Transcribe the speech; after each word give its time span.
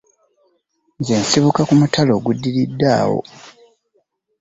Nze 0.99 1.13
nsibuka 1.21 1.61
ku 1.67 1.73
mutala 1.79 2.11
ogutuddirira 2.17 2.89
awo. 3.01 3.19